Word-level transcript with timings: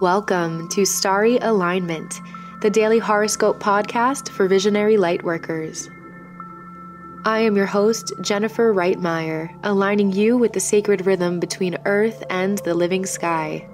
Welcome 0.00 0.68
to 0.68 0.84
Starry 0.84 1.38
Alignment, 1.38 2.20
the 2.60 2.68
daily 2.68 2.98
horoscope 2.98 3.58
podcast 3.60 4.28
for 4.28 4.46
visionary 4.46 4.96
lightworkers. 4.96 5.88
I 7.24 7.38
am 7.38 7.56
your 7.56 7.64
host, 7.64 8.12
Jennifer 8.20 8.74
Reitmeyer, 8.74 9.58
aligning 9.64 10.12
you 10.12 10.36
with 10.36 10.52
the 10.52 10.60
sacred 10.60 11.06
rhythm 11.06 11.40
between 11.40 11.78
Earth 11.86 12.22
and 12.28 12.58
the 12.58 12.74
living 12.74 13.06
sky. 13.06 13.66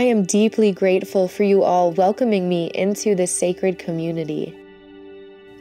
I 0.00 0.04
am 0.04 0.24
deeply 0.24 0.72
grateful 0.72 1.28
for 1.28 1.42
you 1.42 1.62
all 1.62 1.92
welcoming 1.92 2.48
me 2.48 2.70
into 2.74 3.14
this 3.14 3.38
sacred 3.38 3.78
community. 3.78 4.58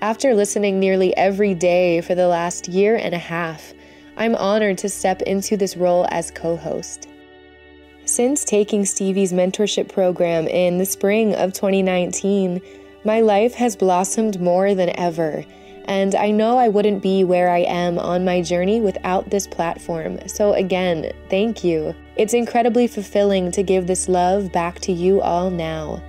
After 0.02 0.34
listening 0.34 0.79
nearly 0.79 1.13
every 1.17 1.53
day 1.53 1.99
for 1.99 2.15
the 2.15 2.29
last 2.29 2.70
year 2.70 2.95
and 2.95 3.13
a 3.13 3.17
half, 3.17 3.73
I'm 4.15 4.35
honored 4.35 4.77
to 4.77 4.88
step 4.88 5.21
into 5.23 5.57
this 5.57 5.75
role 5.75 6.07
as 6.09 6.31
co 6.31 6.55
host. 6.55 7.09
Since 8.05 8.45
taking 8.45 8.85
Stevie's 8.85 9.34
mentorship 9.34 9.91
program 9.91 10.48
in 10.48 10.77
the 10.77 10.85
spring 10.85 11.35
of 11.35 11.51
2019, 11.51 12.62
my 13.03 13.20
life 13.20 13.55
has 13.55 13.76
blossomed 13.76 14.40
more 14.40 14.74
than 14.74 14.98
ever, 14.98 15.43
and 15.90 16.13
I 16.13 16.29
know 16.29 16.59
I 16.59 16.68
wouldn't 16.68 17.01
be 17.01 17.23
where 17.23 17.49
I 17.49 17.62
am 17.62 17.98
on 17.98 18.23
my 18.23 18.43
journey 18.43 18.79
without 18.79 19.32
this 19.32 19.48
platform. 19.48 20.20
So, 20.27 20.54
again, 20.54 21.12
thank 21.31 21.63
you. 21.63 21.96
It's 22.15 22.35
incredibly 22.35 22.85
fulfilling 22.85 23.51
to 23.54 23.63
give 23.63 23.87
this 23.87 24.07
love 24.07 24.51
back 24.51 24.79
to 24.81 24.91
you 24.91 25.20
all 25.20 25.49
now. 25.49 26.04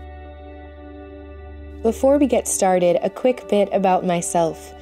Before 1.82 2.18
we 2.18 2.26
get 2.26 2.46
started, 2.46 2.98
a 3.02 3.08
quick 3.08 3.48
bit 3.48 3.70
about 3.72 4.04
myself. 4.04 4.74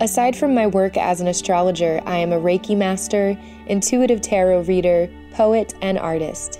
Aside 0.00 0.34
from 0.34 0.54
my 0.54 0.66
work 0.66 0.96
as 0.96 1.20
an 1.20 1.28
astrologer, 1.28 2.00
I 2.06 2.16
am 2.16 2.32
a 2.32 2.40
Reiki 2.40 2.74
master, 2.74 3.38
intuitive 3.66 4.22
tarot 4.22 4.62
reader, 4.62 5.10
poet, 5.34 5.74
and 5.82 5.98
artist. 5.98 6.58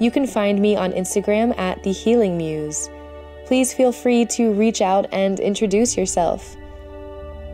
You 0.00 0.10
can 0.10 0.26
find 0.26 0.58
me 0.58 0.74
on 0.74 0.92
Instagram 0.92 1.56
at 1.58 1.82
The 1.82 1.92
Healing 1.92 2.38
Muse. 2.38 2.88
Please 3.44 3.74
feel 3.74 3.92
free 3.92 4.24
to 4.24 4.54
reach 4.54 4.80
out 4.80 5.06
and 5.12 5.38
introduce 5.38 5.98
yourself. 5.98 6.56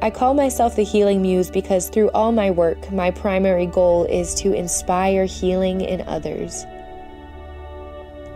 I 0.03 0.09
call 0.09 0.33
myself 0.33 0.77
the 0.77 0.83
Healing 0.83 1.21
Muse 1.21 1.51
because 1.51 1.91
through 1.91 2.11
all 2.13 2.33
my 2.33 2.51
work, 2.51 2.91
my 2.91 3.11
primary 3.11 3.67
goal 3.67 4.05
is 4.05 4.35
to 4.37 4.55
inspire 4.55 5.27
healing 5.27 5.83
in 5.83 6.01
others. 6.09 6.65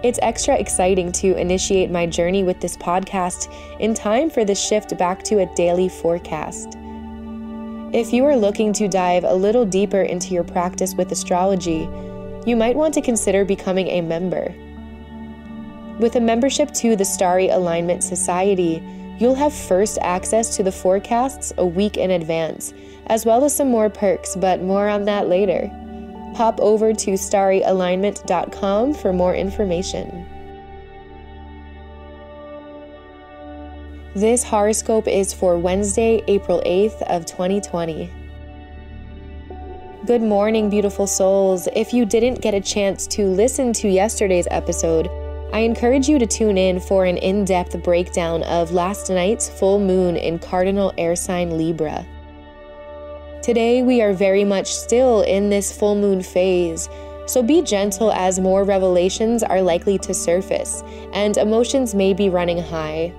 It's 0.02 0.18
extra 0.20 0.58
exciting 0.58 1.10
to 1.12 1.34
initiate 1.38 1.90
my 1.90 2.04
journey 2.04 2.44
with 2.44 2.60
this 2.60 2.76
podcast 2.76 3.50
in 3.80 3.94
time 3.94 4.28
for 4.28 4.44
the 4.44 4.54
shift 4.54 4.98
back 4.98 5.22
to 5.24 5.38
a 5.38 5.54
daily 5.54 5.88
forecast. 5.88 6.76
If 7.94 8.12
you 8.12 8.26
are 8.26 8.36
looking 8.36 8.74
to 8.74 8.86
dive 8.86 9.24
a 9.24 9.32
little 9.32 9.64
deeper 9.64 10.02
into 10.02 10.34
your 10.34 10.44
practice 10.44 10.94
with 10.94 11.12
astrology, 11.12 11.88
you 12.44 12.56
might 12.56 12.76
want 12.76 12.92
to 12.92 13.00
consider 13.00 13.46
becoming 13.46 13.88
a 13.88 14.02
member. 14.02 14.54
With 15.98 16.16
a 16.16 16.20
membership 16.20 16.72
to 16.74 16.94
the 16.94 17.06
Starry 17.06 17.48
Alignment 17.48 18.04
Society, 18.04 18.82
You'll 19.18 19.36
have 19.36 19.54
first 19.54 19.98
access 20.00 20.56
to 20.56 20.62
the 20.62 20.72
forecasts 20.72 21.52
a 21.56 21.64
week 21.64 21.96
in 21.96 22.11
advance, 22.11 22.74
as 23.06 23.24
well 23.24 23.44
as 23.44 23.55
some 23.55 23.70
more 23.70 23.89
perks, 23.89 24.34
but 24.34 24.62
more 24.62 24.89
on 24.89 25.05
that 25.05 25.28
later. 25.28 25.70
Pop 26.34 26.61
over 26.61 26.92
to 26.92 27.11
starryalignment.com 27.12 28.94
for 28.94 29.12
more 29.12 29.34
information. 29.34 30.27
This 34.16 34.42
horoscope 34.42 35.08
is 35.08 35.33
for 35.33 35.58
Wednesday, 35.58 36.22
April 36.27 36.62
8th 36.66 37.02
of 37.02 37.27
2020. 37.27 38.10
Good 40.06 40.22
morning, 40.22 40.70
beautiful 40.70 41.06
souls. 41.06 41.66
If 41.74 41.92
you 41.92 42.05
didn't 42.05 42.40
get 42.40 42.52
a 42.52 42.60
chance 42.60 43.06
to 43.08 43.27
listen 43.27 43.72
to 43.74 43.89
yesterday's 43.89 44.46
episode, 44.50 45.08
I 45.54 45.60
encourage 45.60 46.08
you 46.08 46.18
to 46.18 46.26
tune 46.26 46.58
in 46.58 46.80
for 46.80 47.04
an 47.04 47.16
in 47.16 47.44
depth 47.44 47.80
breakdown 47.84 48.42
of 48.42 48.72
last 48.72 49.08
night's 49.08 49.48
full 49.48 49.78
moon 49.78 50.16
in 50.16 50.40
cardinal 50.40 50.92
air 50.98 51.14
sign 51.14 51.56
Libra. 51.56 52.04
Today, 53.40 53.84
we 53.84 54.02
are 54.02 54.12
very 54.12 54.42
much 54.42 54.74
still 54.74 55.22
in 55.22 55.50
this 55.50 55.70
full 55.70 55.94
moon 55.94 56.24
phase, 56.24 56.88
so 57.26 57.40
be 57.40 57.62
gentle 57.62 58.10
as 58.10 58.40
more 58.40 58.64
revelations 58.64 59.44
are 59.44 59.62
likely 59.62 59.96
to 59.98 60.12
surface 60.12 60.82
and 61.12 61.36
emotions 61.36 61.94
may 61.94 62.14
be 62.14 62.28
running 62.28 62.58
high. 62.58 63.14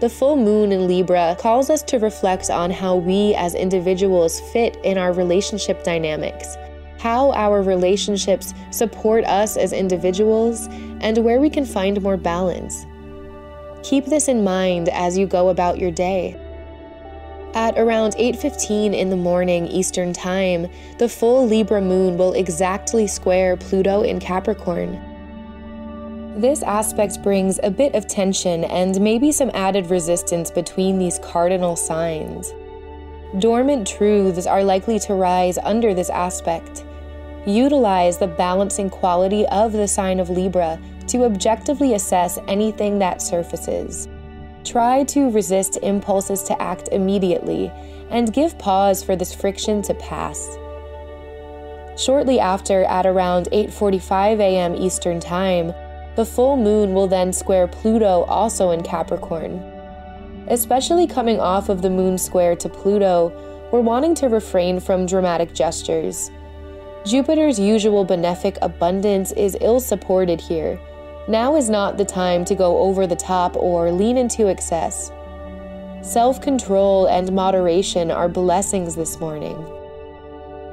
The 0.00 0.10
full 0.10 0.36
moon 0.36 0.72
in 0.72 0.86
Libra 0.86 1.38
calls 1.40 1.70
us 1.70 1.82
to 1.84 1.98
reflect 1.98 2.50
on 2.50 2.70
how 2.70 2.96
we 2.96 3.34
as 3.34 3.54
individuals 3.54 4.42
fit 4.52 4.76
in 4.84 4.98
our 4.98 5.14
relationship 5.14 5.84
dynamics 5.84 6.58
how 7.00 7.32
our 7.32 7.62
relationships 7.62 8.52
support 8.70 9.24
us 9.24 9.56
as 9.56 9.72
individuals, 9.72 10.68
and 11.00 11.16
where 11.18 11.40
we 11.40 11.48
can 11.48 11.64
find 11.64 12.02
more 12.02 12.18
balance. 12.18 12.86
Keep 13.82 14.04
this 14.04 14.28
in 14.28 14.44
mind 14.44 14.90
as 14.90 15.16
you 15.16 15.26
go 15.26 15.48
about 15.48 15.78
your 15.78 15.90
day. 15.90 16.36
At 17.54 17.78
around 17.78 18.14
8:15 18.18 18.92
in 18.92 19.08
the 19.08 19.16
morning 19.16 19.66
Eastern 19.66 20.12
Time, 20.12 20.68
the 20.98 21.08
full 21.08 21.46
Libra 21.46 21.80
moon 21.80 22.18
will 22.18 22.34
exactly 22.34 23.06
square 23.06 23.56
Pluto 23.56 24.02
in 24.02 24.20
Capricorn. 24.20 25.00
This 26.36 26.62
aspect 26.62 27.22
brings 27.22 27.58
a 27.62 27.70
bit 27.70 27.94
of 27.94 28.06
tension 28.06 28.64
and 28.64 29.00
maybe 29.00 29.32
some 29.32 29.50
added 29.54 29.90
resistance 29.90 30.50
between 30.50 30.98
these 30.98 31.18
cardinal 31.18 31.76
signs. 31.76 32.52
Dormant 33.38 33.86
truths 33.86 34.46
are 34.46 34.62
likely 34.62 34.98
to 35.00 35.14
rise 35.14 35.58
under 35.64 35.92
this 35.92 36.10
aspect, 36.10 36.84
Utilize 37.46 38.18
the 38.18 38.26
balancing 38.26 38.90
quality 38.90 39.46
of 39.46 39.72
the 39.72 39.88
sign 39.88 40.20
of 40.20 40.28
Libra 40.28 40.78
to 41.08 41.24
objectively 41.24 41.94
assess 41.94 42.38
anything 42.46 42.98
that 42.98 43.22
surfaces. 43.22 44.08
Try 44.64 45.04
to 45.04 45.30
resist 45.30 45.78
impulses 45.82 46.42
to 46.44 46.62
act 46.62 46.88
immediately 46.92 47.72
and 48.10 48.32
give 48.32 48.58
pause 48.58 49.02
for 49.02 49.16
this 49.16 49.34
friction 49.34 49.80
to 49.82 49.94
pass. 49.94 50.58
Shortly 51.96 52.38
after, 52.38 52.84
at 52.84 53.06
around 53.06 53.48
8:45 53.52 54.40
a.m. 54.40 54.74
Eastern 54.74 55.18
Time, 55.18 55.72
the 56.16 56.26
full 56.26 56.56
moon 56.56 56.92
will 56.92 57.06
then 57.06 57.32
square 57.32 57.66
Pluto 57.66 58.24
also 58.24 58.70
in 58.70 58.82
Capricorn. 58.82 59.58
Especially 60.48 61.06
coming 61.06 61.40
off 61.40 61.68
of 61.68 61.80
the 61.80 61.90
moon 61.90 62.18
square 62.18 62.56
to 62.56 62.68
Pluto, 62.68 63.32
we're 63.72 63.80
wanting 63.80 64.14
to 64.16 64.28
refrain 64.28 64.80
from 64.80 65.06
dramatic 65.06 65.54
gestures. 65.54 66.30
Jupiter's 67.06 67.58
usual 67.58 68.04
benefic 68.04 68.58
abundance 68.60 69.32
is 69.32 69.56
ill 69.62 69.80
supported 69.80 70.38
here. 70.38 70.78
Now 71.28 71.56
is 71.56 71.70
not 71.70 71.96
the 71.96 72.04
time 72.04 72.44
to 72.44 72.54
go 72.54 72.78
over 72.78 73.06
the 73.06 73.16
top 73.16 73.56
or 73.56 73.90
lean 73.90 74.18
into 74.18 74.48
excess. 74.48 75.10
Self 76.02 76.42
control 76.42 77.06
and 77.06 77.32
moderation 77.32 78.10
are 78.10 78.28
blessings 78.28 78.96
this 78.96 79.18
morning. 79.18 79.56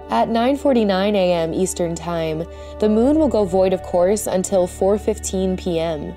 At 0.10 0.28
9:49 0.28 1.16
a.m. 1.16 1.54
Eastern 1.54 1.96
Time, 1.96 2.44
the 2.80 2.90
moon 2.90 3.18
will 3.18 3.30
go 3.30 3.46
void 3.46 3.72
of 3.72 3.82
course 3.84 4.28
until 4.28 4.68
4:15 4.68 5.58
p.m. 5.58 6.14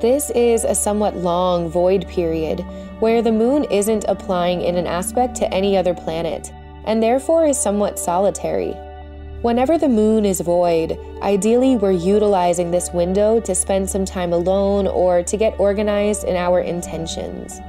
This 0.00 0.30
is 0.30 0.64
a 0.64 0.74
somewhat 0.74 1.16
long 1.16 1.68
void 1.68 2.08
period 2.08 2.60
where 3.00 3.20
the 3.20 3.32
moon 3.32 3.64
isn't 3.64 4.06
applying 4.08 4.62
in 4.62 4.76
an 4.76 4.86
aspect 4.86 5.34
to 5.36 5.52
any 5.52 5.76
other 5.76 5.92
planet 5.92 6.50
and 6.90 7.00
therefore 7.00 7.46
is 7.46 7.56
somewhat 7.56 8.00
solitary. 8.00 8.72
Whenever 9.42 9.78
the 9.78 9.88
moon 9.88 10.24
is 10.24 10.40
void, 10.40 10.98
ideally 11.22 11.76
we're 11.76 11.92
utilizing 11.92 12.72
this 12.72 12.90
window 12.92 13.38
to 13.38 13.54
spend 13.54 13.88
some 13.88 14.04
time 14.04 14.32
alone 14.32 14.88
or 14.88 15.22
to 15.22 15.36
get 15.36 15.58
organized 15.60 16.24
in 16.24 16.34
our 16.34 16.58
intentions. 16.58 17.60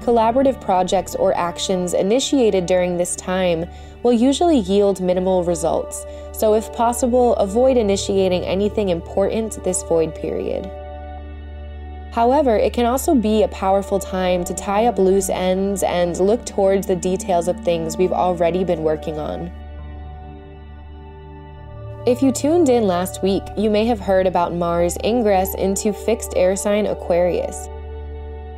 Collaborative 0.00 0.58
projects 0.62 1.14
or 1.14 1.36
actions 1.36 1.92
initiated 1.92 2.64
during 2.64 2.96
this 2.96 3.14
time 3.16 3.66
will 4.02 4.14
usually 4.14 4.60
yield 4.60 5.02
minimal 5.02 5.44
results, 5.44 6.06
so 6.32 6.54
if 6.54 6.72
possible, 6.72 7.34
avoid 7.34 7.76
initiating 7.76 8.44
anything 8.44 8.88
important 8.88 9.62
this 9.62 9.82
void 9.82 10.14
period. 10.14 10.64
However, 12.12 12.56
it 12.56 12.72
can 12.72 12.86
also 12.86 13.14
be 13.14 13.42
a 13.42 13.48
powerful 13.48 13.98
time 13.98 14.44
to 14.44 14.54
tie 14.54 14.86
up 14.86 14.98
loose 14.98 15.28
ends 15.28 15.82
and 15.82 16.18
look 16.18 16.44
towards 16.46 16.86
the 16.86 16.96
details 16.96 17.48
of 17.48 17.62
things 17.64 17.96
we've 17.96 18.12
already 18.12 18.64
been 18.64 18.82
working 18.82 19.18
on. 19.18 19.52
If 22.06 22.22
you 22.22 22.32
tuned 22.32 22.70
in 22.70 22.86
last 22.86 23.22
week, 23.22 23.42
you 23.56 23.68
may 23.68 23.84
have 23.84 24.00
heard 24.00 24.26
about 24.26 24.54
Mars' 24.54 24.96
ingress 25.04 25.54
into 25.56 25.92
fixed 25.92 26.32
air 26.36 26.56
sign 26.56 26.86
Aquarius. 26.86 27.68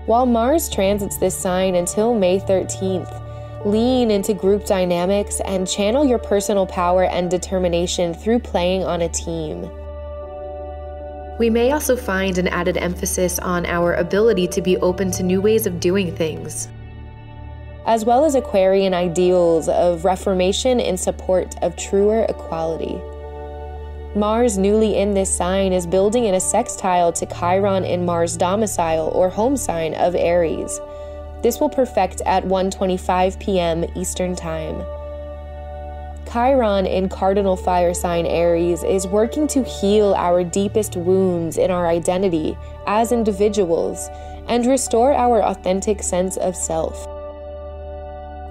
While 0.06 0.26
Mars 0.26 0.68
transits 0.68 1.16
this 1.18 1.36
sign 1.36 1.74
until 1.74 2.14
May 2.14 2.38
13th, 2.38 3.66
lean 3.66 4.10
into 4.10 4.34
group 4.34 4.64
dynamics 4.66 5.40
and 5.44 5.68
channel 5.68 6.04
your 6.04 6.18
personal 6.18 6.66
power 6.66 7.04
and 7.04 7.30
determination 7.30 8.14
through 8.14 8.38
playing 8.38 8.84
on 8.84 9.02
a 9.02 9.08
team. 9.08 9.68
We 11.40 11.48
may 11.48 11.72
also 11.72 11.96
find 11.96 12.36
an 12.36 12.48
added 12.48 12.76
emphasis 12.76 13.38
on 13.38 13.64
our 13.64 13.94
ability 13.94 14.46
to 14.48 14.60
be 14.60 14.76
open 14.76 15.10
to 15.12 15.22
new 15.22 15.40
ways 15.40 15.64
of 15.64 15.80
doing 15.80 16.14
things, 16.14 16.68
as 17.86 18.04
well 18.04 18.26
as 18.26 18.34
Aquarian 18.34 18.92
ideals 18.92 19.66
of 19.70 20.04
reformation 20.04 20.80
in 20.80 20.98
support 20.98 21.54
of 21.62 21.76
truer 21.76 22.26
equality. 22.28 23.00
Mars, 24.14 24.58
newly 24.58 24.98
in 24.98 25.14
this 25.14 25.34
sign, 25.34 25.72
is 25.72 25.86
building 25.86 26.26
in 26.26 26.34
a 26.34 26.40
sextile 26.40 27.10
to 27.14 27.24
Chiron 27.24 27.84
in 27.86 28.04
Mars' 28.04 28.36
domicile 28.36 29.08
or 29.14 29.30
home 29.30 29.56
sign 29.56 29.94
of 29.94 30.14
Aries. 30.14 30.78
This 31.42 31.58
will 31.58 31.70
perfect 31.70 32.20
at 32.26 32.44
1:25 32.44 33.40
p.m. 33.40 33.86
Eastern 33.96 34.36
Time. 34.36 34.84
Chiron 36.32 36.86
in 36.86 37.08
cardinal 37.08 37.56
fire 37.56 37.92
sign 37.92 38.24
Aries 38.24 38.84
is 38.84 39.04
working 39.04 39.48
to 39.48 39.64
heal 39.64 40.14
our 40.14 40.44
deepest 40.44 40.94
wounds 40.94 41.58
in 41.58 41.72
our 41.72 41.88
identity 41.88 42.56
as 42.86 43.10
individuals 43.10 44.08
and 44.46 44.64
restore 44.64 45.12
our 45.12 45.42
authentic 45.42 46.04
sense 46.04 46.36
of 46.36 46.54
self. 46.54 47.04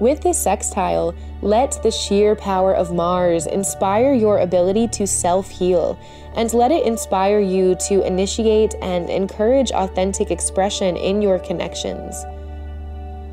With 0.02 0.22
this 0.22 0.38
sextile, 0.38 1.16
let 1.42 1.82
the 1.82 1.92
sheer 1.92 2.36
power 2.36 2.74
of 2.74 2.94
Mars 2.94 3.48
inspire 3.48 4.14
your 4.14 4.40
ability 4.40 4.90
to 4.90 5.08
self 5.08 5.50
heal, 5.50 5.98
and 6.36 6.54
let 6.54 6.72
it 6.72 6.86
inspire 6.86 7.40
you 7.40 7.76
to 7.88 8.06
initiate 8.06 8.76
and 8.82 9.10
encourage 9.10 9.72
authentic 9.72 10.32
expression 10.32 10.98
in 10.98 11.22
your 11.22 11.40
connections. 11.40 12.26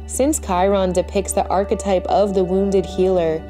Since 0.06 0.38
Chiron 0.38 0.92
depicts 0.92 1.32
the 1.32 1.46
archetype 1.49 2.06
of 2.06 2.34
the 2.34 2.44
wounded 2.44 2.87
healer, 2.87 3.42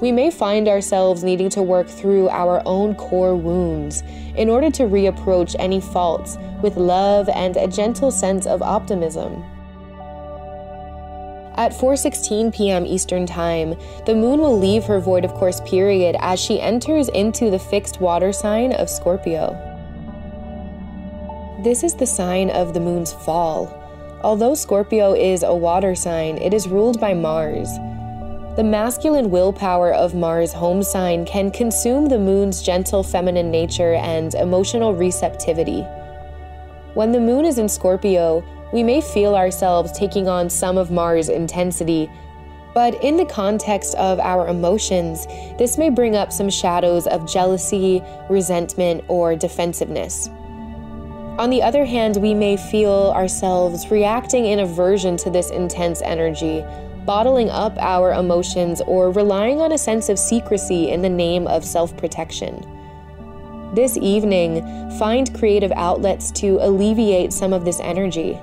we 0.00 0.12
may 0.12 0.30
find 0.30 0.68
ourselves 0.68 1.22
needing 1.22 1.48
to 1.50 1.62
work 1.62 1.88
through 1.88 2.28
our 2.28 2.62
own 2.66 2.94
core 2.94 3.36
wounds 3.36 4.02
in 4.36 4.48
order 4.48 4.70
to 4.70 4.84
reapproach 4.84 5.54
any 5.58 5.80
faults 5.80 6.36
with 6.62 6.76
love 6.76 7.28
and 7.28 7.56
a 7.56 7.68
gentle 7.68 8.10
sense 8.10 8.46
of 8.46 8.62
optimism. 8.62 9.44
At 11.56 11.70
4:16 11.72 12.52
p.m. 12.52 12.84
Eastern 12.84 13.26
Time, 13.26 13.76
the 14.06 14.14
moon 14.14 14.40
will 14.40 14.58
leave 14.58 14.84
her 14.84 14.98
void 14.98 15.24
of 15.24 15.32
course 15.34 15.60
period 15.60 16.16
as 16.18 16.40
she 16.40 16.60
enters 16.60 17.08
into 17.10 17.48
the 17.48 17.60
fixed 17.60 18.00
water 18.00 18.32
sign 18.32 18.72
of 18.72 18.90
Scorpio. 18.90 19.54
This 21.62 21.84
is 21.84 21.94
the 21.94 22.06
sign 22.06 22.50
of 22.50 22.74
the 22.74 22.80
moon's 22.80 23.12
fall. 23.12 23.72
Although 24.24 24.54
Scorpio 24.54 25.14
is 25.14 25.44
a 25.44 25.54
water 25.54 25.94
sign, 25.94 26.38
it 26.38 26.52
is 26.52 26.66
ruled 26.66 26.98
by 26.98 27.14
Mars. 27.14 27.68
The 28.56 28.62
masculine 28.62 29.30
willpower 29.30 29.92
of 29.92 30.14
Mars' 30.14 30.52
home 30.52 30.84
sign 30.84 31.24
can 31.24 31.50
consume 31.50 32.06
the 32.06 32.20
moon's 32.20 32.62
gentle 32.62 33.02
feminine 33.02 33.50
nature 33.50 33.94
and 33.94 34.32
emotional 34.36 34.94
receptivity. 34.94 35.82
When 36.94 37.10
the 37.10 37.18
moon 37.18 37.46
is 37.46 37.58
in 37.58 37.68
Scorpio, 37.68 38.44
we 38.72 38.84
may 38.84 39.00
feel 39.00 39.34
ourselves 39.34 39.90
taking 39.90 40.28
on 40.28 40.48
some 40.48 40.78
of 40.78 40.92
Mars' 40.92 41.30
intensity, 41.30 42.08
but 42.74 42.94
in 43.02 43.16
the 43.16 43.24
context 43.24 43.96
of 43.96 44.20
our 44.20 44.46
emotions, 44.46 45.26
this 45.58 45.76
may 45.76 45.90
bring 45.90 46.14
up 46.14 46.30
some 46.30 46.48
shadows 46.48 47.08
of 47.08 47.28
jealousy, 47.28 48.04
resentment, 48.30 49.02
or 49.08 49.34
defensiveness. 49.34 50.28
On 51.38 51.50
the 51.50 51.60
other 51.60 51.84
hand, 51.84 52.18
we 52.18 52.34
may 52.34 52.56
feel 52.56 53.12
ourselves 53.16 53.90
reacting 53.90 54.46
in 54.46 54.60
aversion 54.60 55.16
to 55.16 55.30
this 55.30 55.50
intense 55.50 56.00
energy, 56.02 56.64
bottling 57.06 57.50
up 57.50 57.76
our 57.78 58.12
emotions, 58.12 58.80
or 58.86 59.10
relying 59.10 59.60
on 59.60 59.72
a 59.72 59.78
sense 59.78 60.08
of 60.08 60.18
secrecy 60.18 60.90
in 60.90 61.02
the 61.02 61.08
name 61.08 61.46
of 61.46 61.64
self 61.64 61.96
protection. 61.96 62.64
This 63.74 63.96
evening, 63.96 64.62
find 64.98 65.34
creative 65.34 65.72
outlets 65.72 66.30
to 66.32 66.58
alleviate 66.60 67.32
some 67.32 67.52
of 67.52 67.64
this 67.64 67.80
energy. 67.80 68.38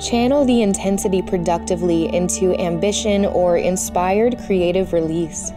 Channel 0.00 0.44
the 0.44 0.62
intensity 0.62 1.22
productively 1.22 2.12
into 2.14 2.54
ambition 2.60 3.24
or 3.24 3.56
inspired 3.56 4.36
creative 4.46 4.92
release. 4.92 5.52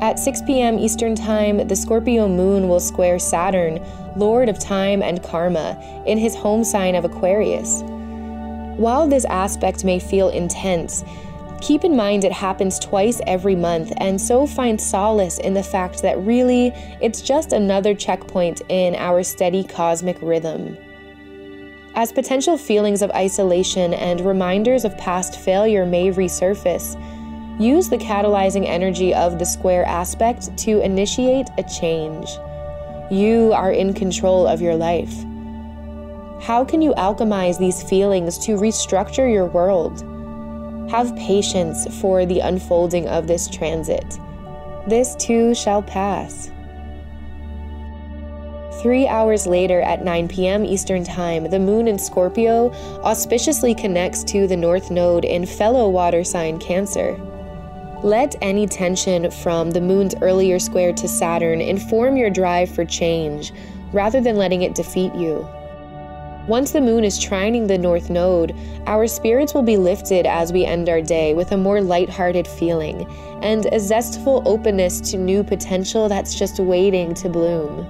At 0.00 0.18
6 0.18 0.42
p.m. 0.42 0.78
Eastern 0.78 1.14
Time, 1.14 1.66
the 1.66 1.74
Scorpio 1.74 2.28
moon 2.28 2.68
will 2.68 2.80
square 2.80 3.18
Saturn, 3.18 3.84
Lord 4.14 4.48
of 4.48 4.58
Time 4.58 5.02
and 5.02 5.22
Karma, 5.22 6.04
in 6.06 6.18
his 6.18 6.34
home 6.34 6.64
sign 6.64 6.94
of 6.94 7.04
Aquarius. 7.04 7.82
While 8.76 9.08
this 9.08 9.24
aspect 9.24 9.84
may 9.84 9.98
feel 9.98 10.28
intense, 10.28 11.04
keep 11.62 11.84
in 11.84 11.96
mind 11.96 12.24
it 12.24 12.32
happens 12.32 12.78
twice 12.78 13.20
every 13.26 13.56
month, 13.56 13.92
and 13.96 14.20
so 14.20 14.46
find 14.46 14.78
solace 14.78 15.38
in 15.38 15.54
the 15.54 15.62
fact 15.62 16.02
that 16.02 16.18
really 16.18 16.72
it's 17.00 17.22
just 17.22 17.52
another 17.52 17.94
checkpoint 17.94 18.60
in 18.68 18.94
our 18.94 19.22
steady 19.22 19.64
cosmic 19.64 20.18
rhythm. 20.20 20.76
As 21.94 22.12
potential 22.12 22.58
feelings 22.58 23.00
of 23.00 23.10
isolation 23.12 23.94
and 23.94 24.20
reminders 24.20 24.84
of 24.84 24.98
past 24.98 25.40
failure 25.40 25.86
may 25.86 26.10
resurface, 26.10 26.94
use 27.58 27.88
the 27.88 27.96
catalyzing 27.96 28.66
energy 28.66 29.14
of 29.14 29.38
the 29.38 29.46
square 29.46 29.86
aspect 29.86 30.54
to 30.58 30.82
initiate 30.82 31.48
a 31.56 31.62
change. 31.62 32.28
You 33.10 33.52
are 33.54 33.72
in 33.72 33.94
control 33.94 34.46
of 34.46 34.60
your 34.60 34.74
life. 34.74 35.14
How 36.40 36.64
can 36.64 36.82
you 36.82 36.92
alchemize 36.94 37.58
these 37.58 37.82
feelings 37.82 38.38
to 38.38 38.56
restructure 38.56 39.32
your 39.32 39.46
world? 39.46 40.02
Have 40.90 41.16
patience 41.16 41.86
for 42.00 42.26
the 42.26 42.40
unfolding 42.40 43.08
of 43.08 43.26
this 43.26 43.48
transit. 43.48 44.18
This 44.86 45.16
too 45.16 45.54
shall 45.54 45.82
pass. 45.82 46.50
Three 48.82 49.08
hours 49.08 49.46
later 49.46 49.80
at 49.80 50.04
9 50.04 50.28
p.m. 50.28 50.64
Eastern 50.64 51.02
Time, 51.02 51.50
the 51.50 51.58
moon 51.58 51.88
in 51.88 51.98
Scorpio 51.98 52.70
auspiciously 53.02 53.74
connects 53.74 54.22
to 54.24 54.46
the 54.46 54.56
North 54.56 54.90
Node 54.90 55.24
in 55.24 55.46
fellow 55.46 55.88
water 55.88 56.22
sign 56.22 56.58
Cancer. 56.58 57.18
Let 58.04 58.36
any 58.42 58.66
tension 58.66 59.30
from 59.30 59.70
the 59.70 59.80
moon's 59.80 60.14
earlier 60.20 60.58
square 60.58 60.92
to 60.92 61.08
Saturn 61.08 61.62
inform 61.62 62.16
your 62.18 62.30
drive 62.30 62.72
for 62.72 62.84
change 62.84 63.52
rather 63.92 64.20
than 64.20 64.36
letting 64.36 64.62
it 64.62 64.74
defeat 64.74 65.14
you. 65.14 65.48
Once 66.48 66.70
the 66.70 66.80
moon 66.80 67.02
is 67.02 67.18
trining 67.18 67.66
the 67.66 67.76
North 67.76 68.08
Node, 68.08 68.54
our 68.86 69.08
spirits 69.08 69.52
will 69.52 69.64
be 69.64 69.76
lifted 69.76 70.26
as 70.26 70.52
we 70.52 70.64
end 70.64 70.88
our 70.88 71.02
day 71.02 71.34
with 71.34 71.50
a 71.50 71.56
more 71.56 71.80
lighthearted 71.80 72.46
feeling 72.46 73.04
and 73.42 73.66
a 73.72 73.80
zestful 73.80 74.42
openness 74.46 75.00
to 75.00 75.16
new 75.16 75.42
potential 75.42 76.08
that's 76.08 76.38
just 76.38 76.60
waiting 76.60 77.14
to 77.14 77.28
bloom. 77.28 77.84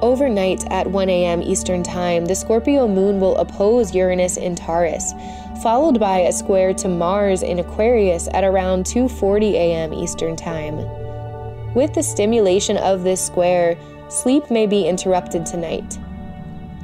Overnight 0.00 0.64
at 0.70 0.86
1 0.86 1.10
a.m. 1.10 1.42
Eastern 1.42 1.82
Time, 1.82 2.24
the 2.24 2.36
Scorpio 2.36 2.86
moon 2.86 3.18
will 3.20 3.36
oppose 3.36 3.92
Uranus 3.92 4.36
in 4.36 4.54
Taurus, 4.54 5.12
followed 5.62 5.98
by 5.98 6.20
a 6.20 6.32
square 6.32 6.72
to 6.74 6.88
Mars 6.88 7.42
in 7.42 7.58
Aquarius 7.58 8.28
at 8.32 8.44
around 8.44 8.84
2:40 8.84 9.52
a.m. 9.52 9.92
Eastern 9.92 10.36
Time. 10.36 10.76
With 11.74 11.94
the 11.94 12.02
stimulation 12.02 12.76
of 12.78 13.02
this 13.02 13.20
square, 13.20 13.76
sleep 14.08 14.50
may 14.50 14.66
be 14.66 14.88
interrupted 14.88 15.44
tonight. 15.44 15.98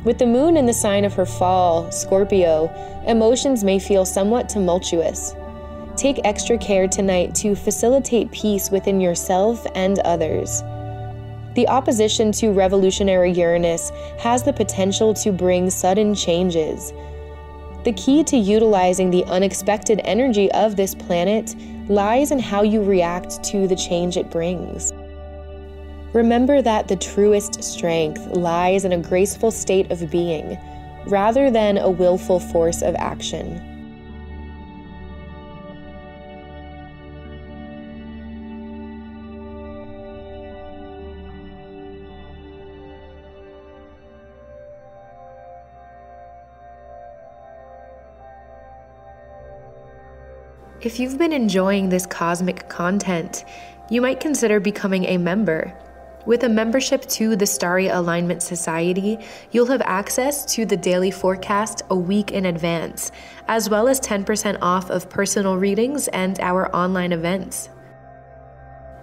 With 0.04 0.18
the 0.18 0.26
moon 0.26 0.56
in 0.56 0.66
the 0.66 0.72
sign 0.72 1.04
of 1.04 1.14
her 1.14 1.26
fall, 1.26 1.90
Scorpio, 1.90 2.70
emotions 3.06 3.64
may 3.64 3.78
feel 3.78 4.04
somewhat 4.04 4.48
tumultuous. 4.48 5.34
Take 5.96 6.20
extra 6.24 6.58
care 6.58 6.86
tonight 6.86 7.34
to 7.36 7.54
facilitate 7.56 8.30
peace 8.30 8.70
within 8.70 9.00
yourself 9.00 9.66
and 9.74 9.98
others. 10.00 10.62
The 11.54 11.66
opposition 11.68 12.32
to 12.32 12.52
revolutionary 12.52 13.32
Uranus 13.32 13.90
has 14.18 14.42
the 14.42 14.52
potential 14.52 15.14
to 15.14 15.32
bring 15.32 15.70
sudden 15.70 16.14
changes. 16.14 16.92
The 17.84 17.92
key 17.92 18.22
to 18.24 18.36
utilizing 18.36 19.10
the 19.10 19.24
unexpected 19.24 20.02
energy 20.04 20.52
of 20.52 20.76
this 20.76 20.94
planet 20.94 21.54
lies 21.88 22.30
in 22.30 22.38
how 22.38 22.62
you 22.62 22.82
react 22.82 23.42
to 23.44 23.66
the 23.66 23.76
change 23.76 24.16
it 24.16 24.30
brings. 24.30 24.92
Remember 26.16 26.62
that 26.62 26.88
the 26.88 26.96
truest 26.96 27.62
strength 27.62 28.26
lies 28.28 28.86
in 28.86 28.92
a 28.92 28.96
graceful 28.96 29.50
state 29.50 29.90
of 29.90 30.10
being 30.10 30.58
rather 31.08 31.50
than 31.50 31.76
a 31.76 31.90
willful 31.90 32.40
force 32.40 32.80
of 32.80 32.94
action. 32.94 33.60
If 50.80 50.98
you've 50.98 51.18
been 51.18 51.34
enjoying 51.34 51.90
this 51.90 52.06
cosmic 52.06 52.70
content, 52.70 53.44
you 53.90 54.00
might 54.00 54.20
consider 54.20 54.60
becoming 54.60 55.04
a 55.04 55.18
member. 55.18 55.78
With 56.26 56.42
a 56.42 56.48
membership 56.48 57.06
to 57.10 57.36
the 57.36 57.46
Starry 57.46 57.86
Alignment 57.86 58.42
Society, 58.42 59.20
you'll 59.52 59.66
have 59.66 59.82
access 59.82 60.44
to 60.54 60.66
the 60.66 60.76
daily 60.76 61.12
forecast 61.12 61.82
a 61.88 61.94
week 61.94 62.32
in 62.32 62.46
advance, 62.46 63.12
as 63.46 63.70
well 63.70 63.86
as 63.86 64.00
10% 64.00 64.58
off 64.60 64.90
of 64.90 65.08
personal 65.08 65.56
readings 65.56 66.08
and 66.08 66.40
our 66.40 66.74
online 66.74 67.12
events. 67.12 67.68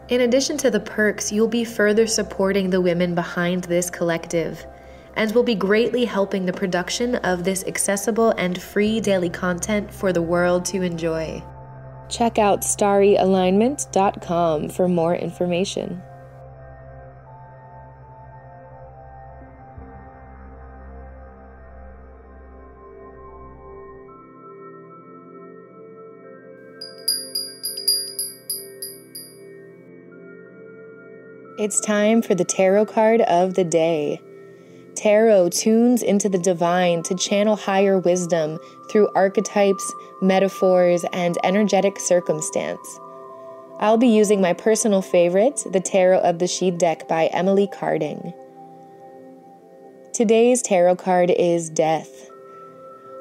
In 0.10 0.20
addition 0.20 0.58
to 0.58 0.70
the 0.70 0.82
perks, 0.82 1.32
you'll 1.32 1.48
be 1.48 1.64
further 1.64 2.08
supporting 2.08 2.70
the 2.70 2.82
women 2.82 3.16
behind 3.16 3.64
this 3.64 3.90
collective 3.90 4.68
and 5.16 5.34
will 5.34 5.44
be 5.44 5.56
greatly 5.56 6.04
helping 6.04 6.46
the 6.46 6.52
production 6.52 7.16
of 7.16 7.46
this 7.46 7.64
accessible 7.64 8.32
and 8.32 8.62
free 8.62 9.00
daily 9.00 9.30
content 9.30 9.94
for 9.94 10.12
the 10.12 10.22
world 10.22 10.66
to 10.66 10.82
enjoy. 10.82 11.42
Check 12.10 12.38
out 12.38 12.64
starryalignment.com 12.64 14.70
for 14.70 14.90
more 14.90 15.16
information. 15.16 16.04
It's 31.56 31.80
time 31.80 32.24
for 32.24 32.34
the 32.34 32.44
tarot 32.44 32.88
card 32.88 33.22
of 33.22 33.54
the 33.54 33.64
day. 33.64 34.20
Tarot 34.96 35.50
tunes 35.50 36.02
into 36.02 36.28
the 36.28 36.40
divine 36.40 37.04
to 37.04 37.14
channel 37.14 37.56
higher 37.56 38.00
wisdom 38.00 38.58
through 38.90 39.12
archetypes, 39.14 39.94
metaphors, 40.20 41.06
and 41.14 41.38
energetic 41.44 42.00
circumstance. 42.00 43.00
I'll 43.80 44.00
be 44.00 44.08
using 44.08 44.42
my 44.42 44.54
personal 44.54 45.04
favorite, 45.04 45.64
the 45.72 45.80
Tarot 45.80 46.22
of 46.22 46.40
the 46.40 46.46
Sidhe 46.46 46.80
deck 46.80 47.08
by 47.08 47.28
Emily 47.28 47.68
Carding. 47.68 48.34
Today's 50.12 50.64
tarot 50.64 50.96
card 50.96 51.30
is 51.30 51.70
Death. 51.70 52.32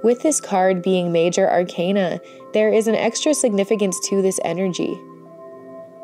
With 0.02 0.22
this 0.22 0.40
card 0.40 0.82
being 0.82 1.12
major 1.12 1.50
arcana, 1.50 2.18
there 2.54 2.72
is 2.72 2.86
an 2.86 2.94
extra 2.94 3.34
significance 3.34 4.00
to 4.08 4.22
this 4.22 4.40
energy. 4.42 4.98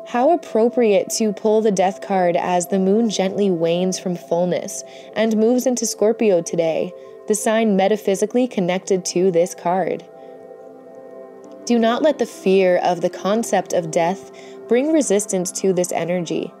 How 0.09 0.31
appropriate 0.31 1.11
to 1.17 1.31
pull 1.31 1.61
the 1.61 1.69
death 1.69 2.01
card 2.01 2.35
as 2.35 2.65
the 2.65 2.79
moon 2.79 3.11
gently 3.11 3.51
wanes 3.51 3.99
from 3.99 4.15
fullness 4.15 4.83
and 5.13 5.37
moves 5.37 5.67
into 5.67 5.85
Scorpio 5.85 6.41
today, 6.41 6.91
the 7.27 7.35
sign 7.35 7.75
metaphysically 7.75 8.47
connected 8.47 9.05
to 9.05 9.29
this 9.29 9.53
card. 9.53 10.03
Do 11.65 11.77
not 11.77 12.01
let 12.01 12.17
the 12.17 12.25
fear 12.25 12.77
of 12.77 13.01
the 13.01 13.09
concept 13.11 13.73
of 13.73 13.91
death 13.91 14.31
bring 14.67 14.91
resistance 14.91 15.51
to 15.61 15.73
this 15.73 15.91
energy. 15.91 16.51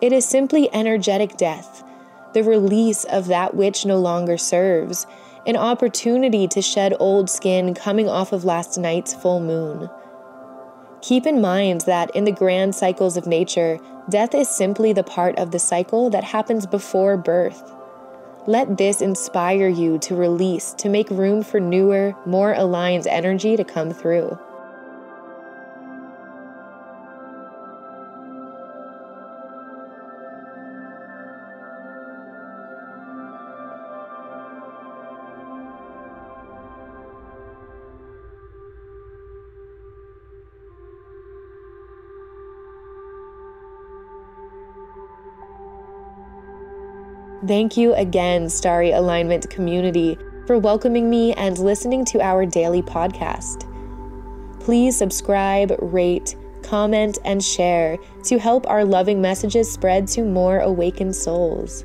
It 0.00 0.14
is 0.14 0.24
simply 0.24 0.72
energetic 0.72 1.36
death, 1.36 1.84
the 2.32 2.42
release 2.42 3.04
of 3.04 3.26
that 3.26 3.54
which 3.54 3.84
no 3.84 3.98
longer 3.98 4.38
serves, 4.38 5.06
an 5.46 5.58
opportunity 5.58 6.48
to 6.48 6.62
shed 6.62 6.94
old 6.98 7.28
skin 7.28 7.74
coming 7.74 8.08
off 8.08 8.32
of 8.32 8.46
last 8.46 8.78
night's 8.78 9.12
full 9.12 9.40
moon. 9.40 9.90
Keep 11.02 11.26
in 11.26 11.40
mind 11.40 11.80
that 11.82 12.14
in 12.14 12.24
the 12.24 12.30
grand 12.30 12.76
cycles 12.76 13.16
of 13.16 13.26
nature, 13.26 13.80
death 14.08 14.36
is 14.36 14.48
simply 14.48 14.92
the 14.92 15.02
part 15.02 15.36
of 15.36 15.50
the 15.50 15.58
cycle 15.58 16.10
that 16.10 16.22
happens 16.22 16.64
before 16.64 17.16
birth. 17.16 17.72
Let 18.46 18.78
this 18.78 19.02
inspire 19.02 19.66
you 19.68 19.98
to 19.98 20.14
release, 20.14 20.72
to 20.74 20.88
make 20.88 21.10
room 21.10 21.42
for 21.42 21.58
newer, 21.58 22.14
more 22.24 22.52
aligned 22.52 23.08
energy 23.08 23.56
to 23.56 23.64
come 23.64 23.90
through. 23.90 24.38
Thank 47.46 47.76
you 47.76 47.94
again, 47.94 48.48
Starry 48.48 48.92
Alignment 48.92 49.50
community, 49.50 50.16
for 50.46 50.60
welcoming 50.60 51.10
me 51.10 51.32
and 51.32 51.58
listening 51.58 52.04
to 52.04 52.20
our 52.20 52.46
daily 52.46 52.82
podcast. 52.82 53.68
Please 54.60 54.96
subscribe, 54.96 55.74
rate, 55.80 56.36
comment, 56.62 57.18
and 57.24 57.42
share 57.42 57.98
to 58.26 58.38
help 58.38 58.64
our 58.68 58.84
loving 58.84 59.20
messages 59.20 59.68
spread 59.68 60.06
to 60.08 60.22
more 60.22 60.60
awakened 60.60 61.16
souls. 61.16 61.84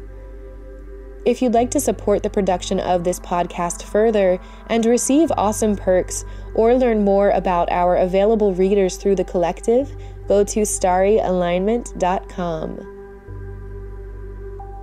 If 1.26 1.42
you'd 1.42 1.56
like 1.56 1.72
to 1.72 1.80
support 1.80 2.22
the 2.22 2.30
production 2.30 2.80
of 2.80 3.04
this 3.04 3.20
podcast 3.20 3.82
further 3.82 4.40
and 4.68 4.86
receive 4.86 5.32
awesome 5.38 5.76
perks 5.76 6.24
or 6.54 6.76
learn 6.76 7.04
more 7.04 7.32
about 7.32 7.72
our 7.72 7.96
available 7.96 8.54
readers 8.54 8.98
through 8.98 9.16
the 9.16 9.24
collective, 9.24 9.92
go 10.28 10.44
to 10.44 10.62
starryalignment.com. 10.62 12.97